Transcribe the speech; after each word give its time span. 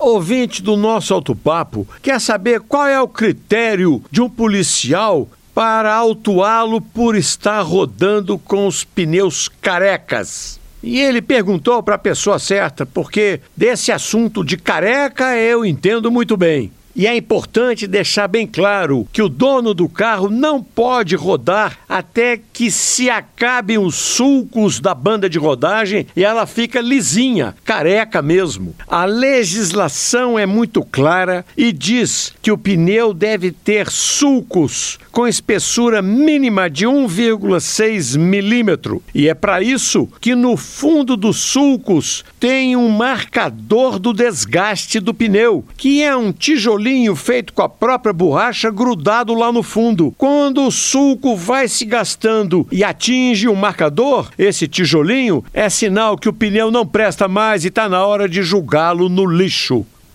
ouvinte 0.00 0.62
do 0.62 0.76
nosso 0.76 1.12
autopapo 1.12 1.86
quer 2.02 2.20
saber 2.20 2.60
qual 2.60 2.86
é 2.86 3.00
o 3.00 3.08
critério 3.08 4.02
de 4.10 4.20
um 4.20 4.28
policial 4.28 5.28
para 5.54 5.94
autuá-lo 5.94 6.80
por 6.80 7.16
estar 7.16 7.60
rodando 7.60 8.38
com 8.38 8.66
os 8.66 8.82
pneus 8.82 9.48
carecas. 9.48 10.58
E 10.82 10.98
ele 10.98 11.20
perguntou 11.20 11.82
para 11.82 11.96
a 11.96 11.98
pessoa 11.98 12.38
certa, 12.38 12.86
porque 12.86 13.40
desse 13.54 13.92
assunto 13.92 14.42
de 14.42 14.56
careca 14.56 15.36
eu 15.36 15.64
entendo 15.64 16.10
muito 16.10 16.36
bem. 16.36 16.72
E 17.00 17.06
é 17.06 17.16
importante 17.16 17.86
deixar 17.86 18.28
bem 18.28 18.46
claro 18.46 19.08
que 19.10 19.22
o 19.22 19.28
dono 19.30 19.72
do 19.72 19.88
carro 19.88 20.28
não 20.28 20.62
pode 20.62 21.16
rodar 21.16 21.78
até 21.88 22.38
que 22.52 22.70
se 22.70 23.08
acabem 23.08 23.78
os 23.78 23.94
sulcos 23.94 24.80
da 24.80 24.92
banda 24.92 25.26
de 25.26 25.38
rodagem 25.38 26.06
e 26.14 26.22
ela 26.22 26.44
fica 26.44 26.78
lisinha, 26.78 27.56
careca 27.64 28.20
mesmo. 28.20 28.74
A 28.86 29.06
legislação 29.06 30.38
é 30.38 30.44
muito 30.44 30.84
clara 30.84 31.42
e 31.56 31.72
diz 31.72 32.34
que 32.42 32.52
o 32.52 32.58
pneu 32.58 33.14
deve 33.14 33.50
ter 33.50 33.88
sulcos 33.88 34.98
com 35.10 35.26
espessura 35.26 36.02
mínima 36.02 36.68
de 36.68 36.84
1,6 36.84 38.18
milímetro. 38.18 39.02
E 39.14 39.26
é 39.26 39.32
para 39.32 39.62
isso 39.62 40.06
que 40.20 40.34
no 40.34 40.54
fundo 40.54 41.16
dos 41.16 41.38
sulcos 41.38 42.26
tem 42.38 42.76
um 42.76 42.90
marcador 42.90 43.98
do 43.98 44.12
desgaste 44.12 45.00
do 45.00 45.14
pneu, 45.14 45.64
que 45.78 46.02
é 46.02 46.14
um 46.14 46.30
tijolinho 46.30 46.89
feito 47.14 47.52
com 47.52 47.62
a 47.62 47.68
própria 47.68 48.12
borracha 48.12 48.70
grudado 48.70 49.34
lá 49.34 49.52
no 49.52 49.62
fundo. 49.62 50.14
Quando 50.18 50.66
o 50.66 50.70
sulco 50.70 51.36
vai 51.36 51.68
se 51.68 51.84
gastando 51.84 52.66
e 52.72 52.82
atinge 52.82 53.48
o 53.48 53.54
marcador, 53.54 54.30
esse 54.38 54.66
tijolinho 54.66 55.44
é 55.52 55.68
sinal 55.68 56.18
que 56.18 56.28
o 56.28 56.32
pneu 56.32 56.70
não 56.70 56.86
presta 56.86 57.28
mais 57.28 57.64
e 57.64 57.68
está 57.68 57.88
na 57.88 58.04
hora 58.04 58.28
de 58.28 58.42
julgá-lo 58.42 59.08
no 59.08 59.24
lixo. 59.24 59.86